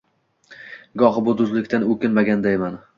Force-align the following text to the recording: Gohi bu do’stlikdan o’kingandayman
Gohi 1.03 1.25
bu 1.29 1.37
do’stlikdan 1.43 1.89
o’kingandayman 1.93 2.87